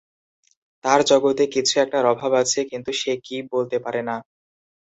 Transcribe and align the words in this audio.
তার 0.83 0.99
জগতে 1.09 1.43
কিছু 1.55 1.73
একটার 1.79 2.05
অভাব 2.13 2.31
আছে-কিন্তু 2.41 2.91
সে 2.93 3.13
কি 3.25 3.37
বলতে 3.53 3.77
পারে 3.79 4.01
না। 4.09 4.15